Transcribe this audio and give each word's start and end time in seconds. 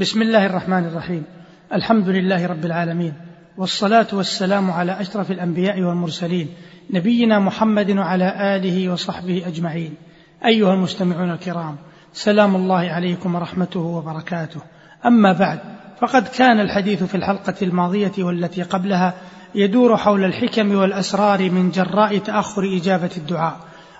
بسم 0.00 0.22
الله 0.22 0.46
الرحمن 0.46 0.84
الرحيم. 0.84 1.24
الحمد 1.72 2.08
لله 2.08 2.46
رب 2.46 2.64
العالمين. 2.64 3.12
والصلاة 3.58 4.06
والسلام 4.12 4.70
على 4.70 5.00
أشرف 5.00 5.30
الأنبياء 5.30 5.80
والمرسلين 5.80 6.48
نبينا 6.90 7.38
محمد 7.38 7.90
وعلى 7.90 8.56
آله 8.56 8.92
وصحبه 8.92 9.42
أجمعين. 9.46 9.94
أيها 10.46 10.74
المستمعون 10.74 11.30
الكرام 11.30 11.76
سلام 12.12 12.56
الله 12.56 12.90
عليكم 12.90 13.34
ورحمته 13.34 13.80
وبركاته. 13.80 14.60
أما 15.06 15.32
بعد 15.32 15.58
فقد 16.00 16.28
كان 16.28 16.60
الحديث 16.60 17.02
في 17.02 17.14
الحلقة 17.14 17.54
الماضية 17.62 18.12
والتي 18.18 18.62
قبلها 18.62 19.14
يدور 19.54 19.96
حول 19.96 20.24
الحكم 20.24 20.74
والأسرار 20.74 21.50
من 21.50 21.70
جراء 21.70 22.18
تأخر 22.18 22.62
إجابة 22.76 23.10
الدعاء. 23.16 23.56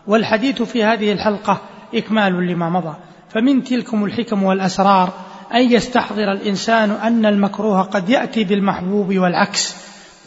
والحديث 0.07 0.63
في 0.63 0.85
هذه 0.85 1.13
الحلقة 1.13 1.61
إكمال 1.95 2.47
لما 2.47 2.71
مضى. 2.71 2.97
فمن 3.29 3.65
تلكم 3.65 4.05
الحكم 4.05 4.43
والأسرار 4.43 5.30
أن 5.55 5.73
يستحضر 5.73 6.33
الإنسان 6.33 6.91
أن 6.91 7.27
المكروه 7.27 7.83
قد 7.83 8.09
يأتي 8.09 8.45
بالمحبوب 8.45 9.19
والعكس. 9.19 9.77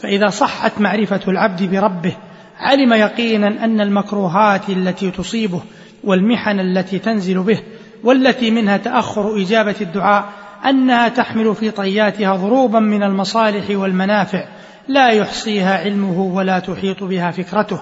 فإذا 0.00 0.28
صحت 0.28 0.80
معرفة 0.80 1.20
العبد 1.28 1.62
بربه 1.62 2.16
علم 2.58 2.92
يقينا 2.92 3.64
أن 3.64 3.80
المكروهات 3.80 4.68
التي 4.68 5.10
تصيبه 5.10 5.62
والمحن 6.04 6.60
التي 6.60 6.98
تنزل 6.98 7.42
به 7.42 7.58
والتي 8.04 8.50
منها 8.50 8.76
تأخر 8.76 9.36
إجابة 9.42 9.74
الدعاء 9.80 10.24
أنها 10.66 11.08
تحمل 11.08 11.54
في 11.54 11.70
طياتها 11.70 12.36
ضروبا 12.36 12.80
من 12.80 13.02
المصالح 13.02 13.70
والمنافع 13.70 14.44
لا 14.88 15.08
يحصيها 15.08 15.78
علمه 15.78 16.20
ولا 16.20 16.58
تحيط 16.58 17.04
بها 17.04 17.30
فكرته. 17.30 17.80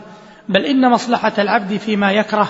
بل 0.48 0.64
إن 0.64 0.90
مصلحة 0.90 1.32
العبد 1.38 1.76
فيما 1.76 2.12
يكره 2.12 2.48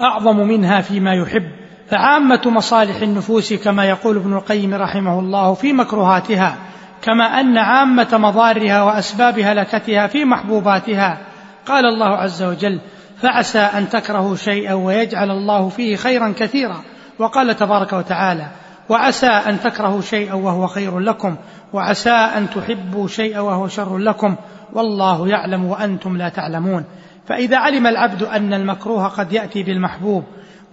أعظم 0.00 0.36
منها 0.36 0.80
فيما 0.80 1.14
يحب. 1.14 1.61
فعامة 1.92 2.40
مصالح 2.46 3.02
النفوس 3.02 3.52
كما 3.52 3.84
يقول 3.84 4.16
ابن 4.16 4.32
القيم 4.32 4.74
رحمه 4.74 5.20
الله 5.20 5.54
في 5.54 5.72
مكروهاتها 5.72 6.56
كما 7.02 7.24
أن 7.24 7.58
عامة 7.58 8.08
مضارها 8.12 8.82
وأسباب 8.82 9.38
هلكتها 9.38 10.06
في 10.06 10.24
محبوباتها. 10.24 11.18
قال 11.66 11.86
الله 11.86 12.16
عز 12.16 12.42
وجل 12.42 12.80
فعسى 13.16 13.58
أن 13.58 13.88
تكرهوا 13.88 14.36
شيئا 14.36 14.74
ويجعل 14.74 15.30
الله 15.30 15.68
فيه 15.68 15.96
خيرا 15.96 16.34
كثيرا 16.38 16.76
وقال 17.18 17.56
تبارك 17.56 17.92
وتعالى 17.92 18.46
وعسى 18.88 19.26
أن 19.26 19.60
تكرهوا 19.60 20.00
شيئا 20.00 20.34
وهو 20.34 20.66
خير 20.66 20.98
لكم 20.98 21.36
وعسى 21.72 22.10
أن 22.10 22.50
تحبوا 22.50 23.08
شيئا 23.08 23.40
وهو 23.40 23.68
شر 23.68 23.98
لكم 23.98 24.36
والله 24.72 25.28
يعلم 25.28 25.64
وأنتم 25.64 26.16
لا 26.16 26.28
تعلمون 26.28 26.84
فإذا 27.26 27.56
علم 27.56 27.86
العبد 27.86 28.22
أن 28.22 28.54
المكروه 28.54 29.08
قد 29.08 29.32
يأتي 29.32 29.62
بالمحبوب 29.62 30.24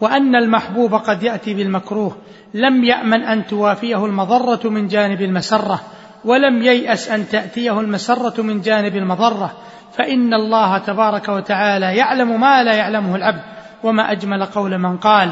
وأن 0.02 0.36
المحبوب 0.36 0.96
قد 0.96 1.24
يأتي 1.24 1.54
بالمكروه 1.54 2.18
لم 2.54 2.84
يأمن 2.84 3.22
أن 3.24 3.48
توافيه 3.48 4.06
المضرة 4.06 4.70
من 4.70 4.88
جانب 4.88 5.22
المسرة 5.22 5.82
ولم 6.26 6.64
ييأس 6.64 7.10
أن 7.10 7.30
تأتيه 7.30 7.80
المسرة 7.80 8.42
من 8.42 8.62
جانب 8.62 8.96
المضرة 8.96 9.52
فإن 9.98 10.34
الله 10.34 10.78
تبارك 10.78 11.30
وتعالى 11.30 11.98
يعلم 11.98 12.42
ما 12.42 12.64
لا 12.64 12.74
يعلمه 12.74 13.16
العبد. 13.16 13.42
وما 13.84 14.12
أجمل 14.12 14.46
قول 14.46 14.78
من 14.78 14.98
قال 14.98 15.32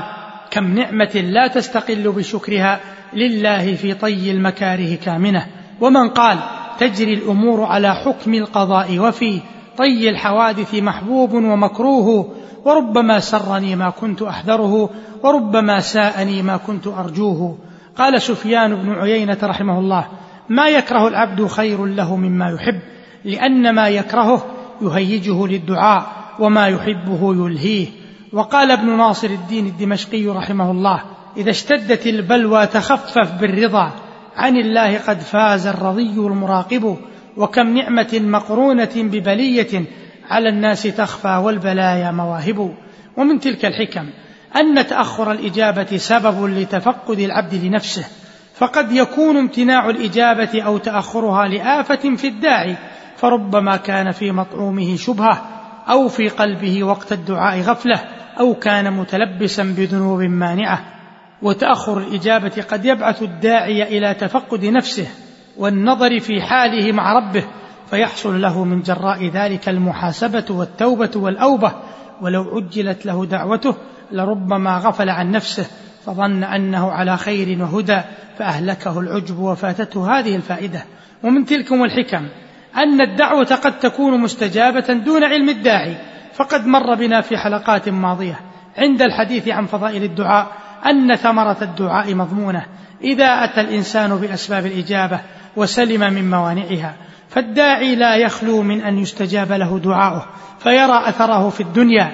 كم 0.51 0.73
نعمة 0.73 1.11
لا 1.15 1.47
تستقل 1.47 2.11
بشكرها 2.11 2.79
لله 3.13 3.75
في 3.75 3.93
طي 3.93 4.31
المكاره 4.31 4.95
كامنة. 4.95 5.45
ومن 5.81 6.09
قال 6.09 6.37
تجري 6.79 7.13
الأمور 7.13 7.63
على 7.63 7.95
حكم 7.95 8.33
القضاء 8.33 8.99
وفي 8.99 9.39
طي 9.77 10.09
الحوادث 10.09 10.75
محبوب 10.75 11.33
ومكروه 11.33 12.35
وربما 12.67 13.19
سرني 13.19 13.75
ما 13.75 13.89
كنت 13.89 14.21
أحذره 14.21 14.89
وربما 15.23 15.79
ساءني 15.79 16.41
ما 16.41 16.57
كنت 16.57 16.87
أرجوه. 16.87 17.57
قال 17.97 18.21
سفيان 18.21 18.75
بن 18.75 18.91
عيينة 18.91 19.37
رحمه 19.43 19.79
الله 19.79 20.07
ما 20.49 20.67
يكره 20.67 21.07
العبد 21.07 21.47
خير 21.47 21.85
له 21.85 22.15
مما 22.15 22.49
يحب 22.49 22.79
لأن 23.25 23.75
ما 23.75 23.87
يكرهه 23.87 24.45
يهيجه 24.81 25.47
للدعاء 25.47 26.05
وما 26.39 26.67
يحبه 26.67 27.33
يلهيه. 27.33 27.87
وقال 28.33 28.71
ابن 28.71 28.97
ناصر 28.97 29.27
الدين 29.27 29.65
الدمشقي 29.65 30.27
رحمه 30.27 30.71
الله 30.71 31.01
إذا 31.37 31.49
اشتدت 31.49 32.07
البلوى 32.07 32.65
تخفف 32.65 33.41
بالرضا 33.41 33.91
عن 34.35 34.57
الله 34.57 34.97
قد 34.97 35.19
فاز 35.19 35.67
الرضي 35.67 36.17
المراقب 36.17 36.97
وكم 37.37 37.77
نعمة 37.77 38.19
مقرونة 38.23 38.91
ببلية 38.95 39.85
على 40.29 40.49
الناس 40.49 40.83
تخفى 40.83 41.41
والبلايا 41.43 42.11
مواهب. 42.11 42.73
ومن 43.17 43.39
تلك 43.39 43.65
الحكم 43.65 44.09
أن 44.55 44.87
تأخر 44.87 45.31
الإجابة 45.31 45.97
سبب 45.97 46.45
لتفقد 46.45 47.19
العبد 47.19 47.53
لنفسه 47.53 48.05
فقد 48.55 48.91
يكون 48.91 49.37
امتناع 49.37 49.89
الإجابة 49.89 50.61
أو 50.61 50.77
تأخرها 50.77 51.47
لآفة 51.47 52.15
في 52.15 52.27
الداعي 52.27 52.75
فربما 53.15 53.77
كان 53.77 54.11
في 54.11 54.31
مطعومه 54.31 54.95
شبهة 54.95 55.41
أو 55.89 56.07
في 56.07 56.27
قلبه 56.27 56.83
وقت 56.83 57.11
الدعاء 57.11 57.61
غفلة 57.61 57.99
أو 58.39 58.53
كان 58.53 58.93
متلبسا 58.93 59.63
بذنوب 59.63 60.21
مانعة. 60.21 60.97
وتأخر 61.41 61.97
الإجابة 61.97 62.63
قد 62.71 62.85
يبعث 62.85 63.23
الداعي 63.23 63.97
إلى 63.97 64.13
تفقد 64.13 64.65
نفسه 64.65 65.07
والنظر 65.57 66.19
في 66.19 66.41
حاله 66.41 66.91
مع 66.91 67.13
ربه 67.13 67.43
فيحصل 67.89 68.41
له 68.41 68.63
من 68.63 68.81
جراء 68.81 69.27
ذلك 69.27 69.69
المحاسبة 69.69 70.45
والتوبة 70.49 71.11
والأوبة. 71.15 71.71
ولو 72.21 72.43
عجلت 72.43 73.05
له 73.05 73.25
دعوته 73.25 73.75
لربما 74.11 74.77
غفل 74.77 75.09
عن 75.09 75.31
نفسه 75.31 75.65
فظن 76.05 76.43
أنه 76.43 76.91
على 76.91 77.17
خير 77.17 77.63
وهدى 77.63 78.01
فأهلكه 78.37 78.99
العجب 78.99 79.39
وفاتته 79.39 80.19
هذه 80.19 80.35
الفائدة. 80.35 80.83
ومن 81.23 81.45
تلكم 81.45 81.83
الحكم 81.83 82.27
أن 82.77 83.01
الدعوة 83.01 83.59
قد 83.63 83.79
تكون 83.79 84.19
مستجابة 84.21 84.93
دون 84.93 85.23
علم 85.23 85.49
الداعي. 85.49 85.97
فقد 86.33 86.65
مر 86.65 86.95
بنا 86.95 87.21
في 87.21 87.37
حلقات 87.37 87.89
ماضية 87.89 88.39
عند 88.77 89.01
الحديث 89.01 89.47
عن 89.47 89.65
فضائل 89.65 90.03
الدعاء 90.03 90.47
أن 90.85 91.15
ثمرة 91.15 91.57
الدعاء 91.61 92.15
مضمونة. 92.15 92.65
إذا 93.03 93.25
أتى 93.25 93.61
الإنسان 93.61 94.15
بأسباب 94.15 94.65
الإجابة 94.65 95.19
وسلم 95.55 96.13
من 96.13 96.29
موانعها 96.29 96.95
فالداعي 97.29 97.95
لا 97.95 98.15
يخلو 98.15 98.61
من 98.61 98.81
أن 98.81 98.97
يستجاب 98.97 99.51
له 99.51 99.79
دعاؤه 99.79 100.25
فيرى 100.59 101.09
أثره 101.09 101.49
في 101.49 101.61
الدنيا 101.61 102.11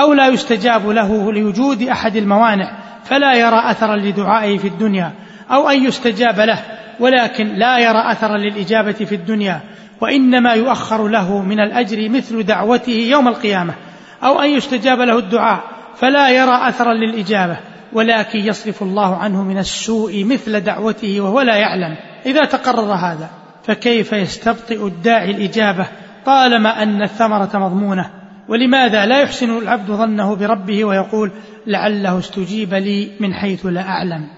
أو 0.00 0.12
لا 0.12 0.28
يستجاب 0.28 0.88
له 0.88 1.32
لوجود 1.32 1.82
أحد 1.82 2.16
الموانع 2.16 2.78
فلا 3.04 3.34
يرى 3.34 3.70
أثرا 3.70 3.96
لدعائه 3.96 4.58
في 4.58 4.68
الدنيا 4.68 5.12
أو 5.50 5.68
أن 5.68 5.84
يستجاب 5.84 6.40
له 6.40 6.58
ولكن 7.00 7.54
لا 7.54 7.78
يرى 7.78 8.12
أثرا 8.12 8.36
للإجابة 8.36 8.92
في 8.92 9.14
الدنيا 9.14 9.60
وإنما 10.00 10.52
يؤخر 10.52 11.08
له 11.08 11.42
من 11.42 11.60
الأجر 11.60 12.08
مثل 12.08 12.42
دعوته 12.42 12.92
يوم 12.92 13.28
القيامة 13.28 13.74
أو 14.22 14.40
أن 14.40 14.50
يستجاب 14.50 15.00
له 15.00 15.18
الدعاء 15.18 15.60
فلا 15.96 16.30
يرى 16.30 16.68
أثرا 16.68 16.94
للإجابة 16.94 17.56
ولكن 17.92 18.38
يصرف 18.38 18.82
الله 18.82 19.16
عنه 19.16 19.42
من 19.42 19.58
السوء 19.58 20.24
مثل 20.24 20.60
دعوته 20.60 21.20
وهو 21.20 21.40
لا 21.40 21.56
يعلم. 21.56 21.96
إذا 22.26 22.44
تقرر 22.44 22.92
هذا 22.92 23.30
فكيف 23.64 24.12
يستبطئ 24.12 24.86
الداعي 24.86 25.30
الإجابة؟ 25.30 25.86
طالما 26.26 26.82
أن 26.82 27.02
الثمرة 27.02 27.50
مضمونة 27.54 28.10
ولماذا 28.48 29.06
لا 29.06 29.20
يحسن 29.20 29.58
العبد 29.58 29.90
ظنه 29.90 30.36
بربه 30.36 30.84
ويقول 30.84 31.32
لعله 31.66 32.18
استجيب 32.18 32.74
لي 32.74 33.10
من 33.20 33.34
حيث 33.34 33.66
لا 33.66 33.88
أعلم؟ 33.88 34.28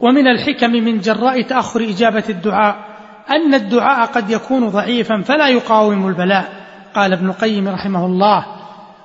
ومن 0.00 0.26
الحكم 0.26 0.70
من 0.70 0.98
جراء 0.98 1.42
تأخر 1.42 1.80
إجابة 1.80 2.24
الدعاء 2.28 2.76
أن 3.30 3.54
الدعاء 3.54 4.06
قد 4.06 4.30
يكون 4.30 4.68
ضعيفا 4.68 5.22
فلا 5.22 5.48
يقاوم 5.48 6.08
البلاء. 6.08 6.52
قال 6.94 7.12
ابن 7.12 7.28
القيم 7.28 7.68
رحمه 7.68 8.06
الله 8.06 8.46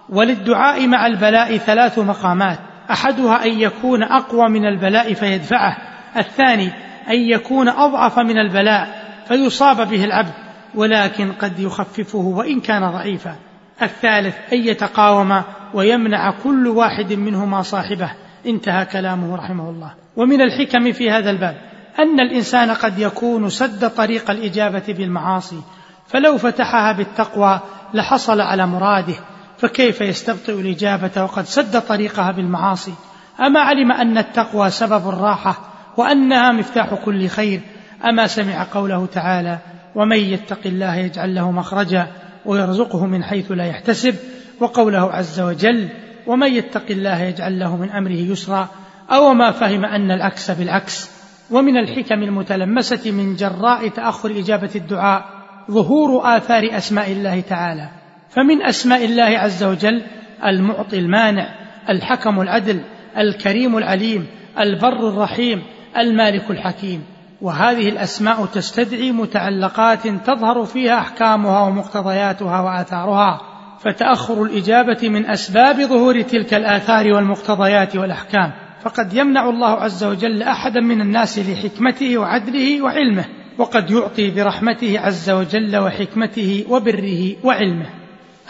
وللدعاء 0.09 0.88
مع 0.88 1.08
البلاء 1.08 1.58
ثلاث 1.58 2.00
مقامات 2.00 2.59
أحدها 2.92 3.46
أن 3.46 3.59
يكون 3.59 4.04
أقوى 4.04 4.50
من 4.50 4.66
البلاء 4.66 5.14
فيدفعه 5.14 5.78
الثاني 6.18 6.72
أن 7.09 7.20
يكون 7.20 7.70
أضعف 7.70 8.20
من 8.20 8.38
البلاء 8.38 8.97
فيصاب 9.28 9.90
به 9.90 10.03
العبد 10.03 10.34
ولكن 10.76 11.32
قد 11.32 11.59
يخففه 11.59 12.18
وإن 12.20 12.59
كان 12.59 12.91
ضعيفا. 12.91 13.35
الثالث 13.82 14.35
أن 14.53 14.58
يتقاوم 14.58 15.41
ويمنع 15.74 16.32
كل 16.44 16.68
واحد 16.68 17.14
منهما 17.14 17.62
صاحبه. 17.62 18.12
انتهى 18.46 18.85
كلامه 18.85 19.35
رحمه 19.35 19.70
الله. 19.70 19.94
ومن 20.16 20.41
الحكم 20.41 20.91
في 20.91 21.12
هذا 21.12 21.29
الباب 21.29 21.56
أن 22.00 22.20
الإنسان 22.20 22.72
قد 22.72 23.00
يكون 23.00 23.50
سد 23.50 23.90
طريق 23.90 24.32
الإجابة 24.32 24.84
بالمعاصي. 24.88 25.62
فلو 26.08 26.38
فتحها 26.38 26.91
بالتقوى 26.91 27.59
لحصل 27.94 28.41
على 28.41 28.68
مراده. 28.68 29.16
فكيف 29.58 30.02
يستبطئ 30.02 30.62
الإجابة 30.62 31.23
وقد 31.23 31.46
سد 31.46 31.82
طريقها 31.82 32.32
بالمعاصي؟ 32.32 32.94
أما 33.40 33.59
علم 33.59 33.91
أن 33.91 34.18
التقوى 34.18 34.70
سبب 34.70 35.09
الراحة 35.09 35.59
وأنها 35.97 36.52
مفتاح 36.52 36.94
كل 36.94 37.28
خير 37.28 37.62
أما 38.05 38.28
سمع 38.28 38.67
قوله 38.73 39.05
تعالى 39.05 39.59
ومن 39.96 40.17
يتق 40.17 40.59
الله 40.66 40.96
يجعل 40.96 41.35
له 41.35 41.52
مخرجا 41.52 42.08
ويرزقه 42.46 43.05
من 43.05 43.23
حيث 43.23 43.52
لا 43.52 43.66
يحتسب 43.66 44.16
وقوله 44.59 45.11
عز 45.11 45.40
وجل 45.40 45.90
ومن 46.28 46.53
يتق 46.53 46.85
الله 46.90 47.22
يجعل 47.22 47.59
له 47.59 47.76
من 47.76 47.90
أمره 47.90 48.11
يسرا 48.32 48.70
أو 49.11 49.34
ما 49.34 49.52
فهم 49.52 49.85
أن 49.85 50.11
العكس 50.11 50.52
بالعكس 50.52 51.09
ومن 51.52 51.78
الحكم 51.78 52.23
المتلمسة 52.23 53.11
من 53.11 53.35
جراء 53.35 53.88
تأخر 53.88 54.32
إجابة 54.32 54.70
الدعاء 54.76 55.26
ظهور 55.72 56.38
آثار 56.38 56.78
أسماء 56.78 57.11
الله 57.11 57.41
تعالى 57.41 57.90
فمن 58.29 58.61
أسماء 58.61 59.05
الله 59.05 59.23
عز 59.40 59.64
وجل 59.64 60.02
المعطي 60.46 60.99
المانع 60.99 61.55
الحكم 61.90 62.41
العدل 62.41 62.82
الكريم 63.17 63.78
العليم 63.78 64.28
البر 64.59 65.09
الرحيم 65.09 65.64
المالك 65.97 66.52
الحكيم 66.52 67.03
وهذه 67.41 67.89
الأسماء 67.89 68.45
تستدعي 68.45 69.11
متعلقات 69.11 70.07
تظهر 70.07 70.66
فيها 70.66 70.99
أحكامها 70.99 71.61
ومقتضياتها 71.61 72.61
وآثارها 72.61 73.41
فتأخر 73.79 74.43
الإجابة 74.43 75.09
من 75.09 75.25
أسباب 75.25 75.81
ظهور 75.81 76.22
تلك 76.22 76.53
الآثار 76.53 77.13
والمقتضيات 77.13 77.95
والأحكام. 77.95 78.51
فقد 78.81 79.13
يمنع 79.13 79.49
الله 79.49 79.69
عز 79.69 80.03
وجل 80.03 80.43
أحدا 80.43 80.81
من 80.81 81.01
الناس 81.01 81.39
لحكمته 81.39 82.17
وعدله 82.17 82.81
وعلمه 82.81 83.25
وقد 83.57 83.91
يعطي 83.91 84.31
برحمته 84.31 84.99
عز 84.99 85.29
وجل 85.29 85.78
وحكمته 85.78 86.66
وبره 86.69 87.35
وعلمه. 87.43 87.89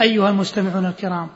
أيها 0.01 0.29
المستمعون 0.29 0.85
الكرام 0.85 1.27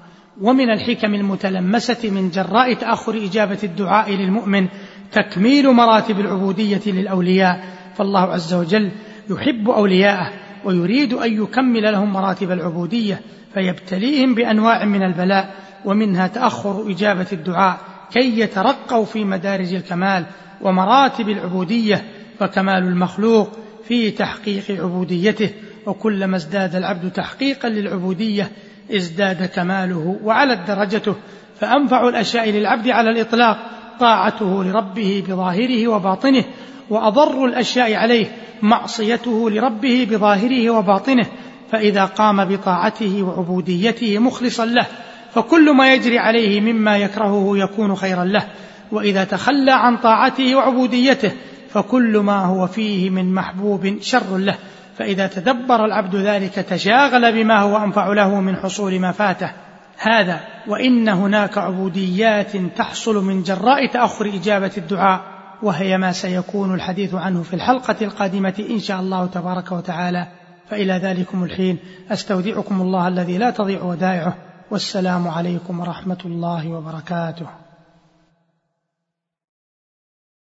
ومن 0.42 0.70
الحكم 0.70 1.16
المتلمسة 1.16 2.10
من 2.10 2.30
جراء 2.30 2.74
تأخر 2.74 3.18
إجابة 3.18 3.58
الدعاء 3.64 4.12
للمؤمن 4.12 4.68
تكميل 5.12 5.72
مراتب 5.72 6.20
العبودية 6.20 6.82
للأولياء 6.86 7.64
فالله 7.98 8.20
عز 8.20 8.54
وجل 8.54 8.92
يحب 9.30 9.70
أولياءه 9.70 10.32
ويريد 10.66 11.14
أن 11.14 11.44
يكمل 11.44 11.84
لهم 11.84 12.14
مراتب 12.14 12.52
العبودية 12.52 13.22
فيبتليهم 13.54 14.36
بأنواع 14.36 14.86
من 14.86 15.04
البلاء 15.04 15.54
ومنها 15.86 16.28
تأخر 16.28 16.92
إجابة 16.92 17.28
الدعاء 17.34 17.80
كي 18.12 18.40
يترقوا 18.40 19.06
في 19.06 19.26
مدارج 19.26 19.74
الكمال 19.74 20.26
ومراتب 20.62 21.30
العبودية 21.30 22.04
فكمال 22.40 22.84
المخلوق 22.84 23.50
في 23.88 24.12
تحقيق 24.12 24.64
عبوديته 24.70 25.50
وكلما 25.86 26.36
ازداد 26.36 26.76
العبد 26.76 27.12
تحقيقا 27.12 27.70
للعبودية 27.70 28.52
ازداد 28.96 29.46
كماله 29.46 30.20
وعلت 30.24 30.60
درجته 30.68 31.16
فأنفع 31.60 32.10
الأشياء 32.10 32.50
للعبد 32.50 32.90
على 32.90 33.10
الإطلاق 33.10 33.58
طاعته 34.02 34.64
لربه 34.64 35.24
بظاهره 35.28 35.88
وباطنه 35.88 36.44
وأضر 36.90 37.46
الأشياء 37.46 37.94
عليه 37.94 38.26
معصيته 38.62 39.50
لربه 39.50 40.08
بظاهره 40.12 40.70
وباطنه 40.70 41.26
فإذا 41.72 42.06
قام 42.06 42.46
بطاعته 42.46 43.24
وعبوديته 43.24 44.20
مخلصا 44.20 44.66
له 44.66 44.86
فكل 45.34 45.72
ما 45.72 45.94
يجري 45.94 46.20
عليه 46.20 46.62
مما 46.62 46.98
يكرهه 46.98 47.58
يكون 47.58 47.96
خيرا 47.96 48.24
له 48.24 48.48
وإذا 48.92 49.24
تخلى 49.24 49.72
عن 49.72 49.98
طاعته 49.98 50.56
وعبوديته 50.56 51.32
فكل 51.70 52.18
ما 52.18 52.46
هو 52.46 52.68
فيه 52.68 53.10
من 53.10 53.34
محبوب 53.34 53.98
شر 54.02 54.38
له 54.38 54.56
فإذا 54.98 55.28
تدبر 55.28 55.86
العبد 55.86 56.16
ذلك 56.16 56.54
تشاغل 56.54 57.32
بما 57.32 57.60
هو 57.60 57.78
أنفع 57.78 58.14
له 58.14 58.42
من 58.42 58.56
حصول 58.56 59.00
ما 59.00 59.12
فاته. 59.12 59.52
هذا 59.98 60.40
وإن 60.68 61.10
هناك 61.10 61.58
عبوديات 61.58 62.58
تحصل 62.58 63.24
من 63.24 63.44
جراء 63.44 63.88
تأخر 63.88 64.26
إجابة 64.26 64.72
الدعاء 64.78 65.22
وهي 65.64 65.98
ما 65.98 66.12
سيكون 66.12 66.74
الحديث 66.76 67.14
عنه 67.14 67.44
في 67.44 67.54
الحلقة 67.54 67.96
القادمة 68.02 68.66
إن 68.70 68.80
شاء 68.80 69.00
الله 69.00 69.26
تبارك 69.26 69.72
وتعالى. 69.72 70.28
فإلى 70.70 70.94
ذلكم 70.94 71.44
الحين 71.44 71.78
أستودعكم 72.12 72.82
الله 72.82 73.08
الذي 73.08 73.38
لا 73.38 73.50
تضيع 73.50 73.84
ودائعه. 73.84 74.38
والسلام 74.72 75.28
عليكم 75.28 75.80
ورحمة 75.80 76.20
الله 76.26 76.70
وبركاته. 76.70 77.61